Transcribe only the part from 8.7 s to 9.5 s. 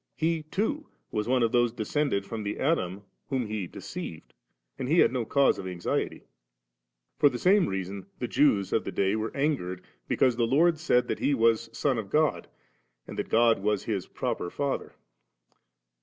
of the day9 were